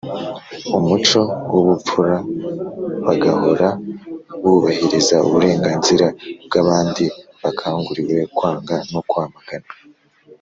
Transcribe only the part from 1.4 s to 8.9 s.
w ubupfura bagahora bubahiriza uburenganzira bw abandi bakanguriwe kwanga